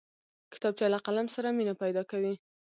کتابچه 0.53 0.87
له 0.93 0.99
قلم 1.05 1.27
سره 1.35 1.47
مینه 1.57 1.73
پیدا 1.81 2.03
کوي 2.11 2.33